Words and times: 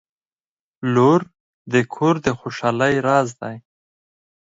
•لور 0.93 1.21
د 1.73 1.75
کور 1.93 2.15
د 2.25 2.27
خوشحالۍ 2.39 2.95
راز 3.07 3.29
دی. 3.41 3.55